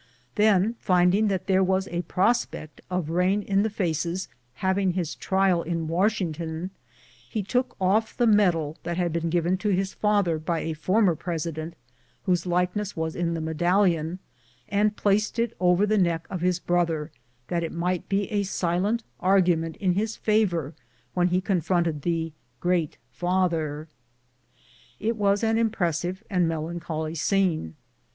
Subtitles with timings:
[0.33, 5.13] Then find ing that there was a prospect of Rain in the face having his
[5.13, 6.71] trial in Washington,
[7.29, 11.13] he took off the medal that had been given to his father by a former
[11.13, 11.75] president,
[12.23, 14.17] whose likeness was in the medallion,
[14.67, 17.11] and placed it over the neck of his brother,
[17.49, 20.73] that it might be a silent argument in his favor
[21.13, 22.33] when he confronted the"
[22.69, 23.87] Great Father."
[24.99, 27.75] It was an impressive and melancholy scene.